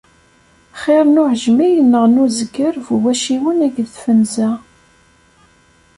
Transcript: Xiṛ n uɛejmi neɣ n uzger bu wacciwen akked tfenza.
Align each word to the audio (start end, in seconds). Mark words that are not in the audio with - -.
Xiṛ 0.81 1.05
n 1.09 1.21
uɛejmi 1.21 1.69
neɣ 1.91 2.03
n 2.07 2.21
uzger 2.23 2.75
bu 2.85 2.95
wacciwen 3.03 3.57
akked 3.67 3.87
tfenza. 3.95 4.49